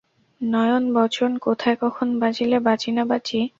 [0.41, 3.39] নয়ন বচন কোথায় কখন বাজিলে বাঁচি না বাঁচি।